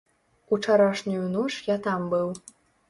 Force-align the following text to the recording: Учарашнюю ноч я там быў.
Учарашнюю 0.55 1.21
ноч 1.37 1.53
я 1.69 1.77
там 1.89 2.11
быў. 2.17 2.37